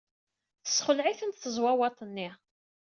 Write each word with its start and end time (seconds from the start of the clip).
Tessexleɛ-itent 0.63 1.39
tezwawaḍt-nni. 1.43 2.29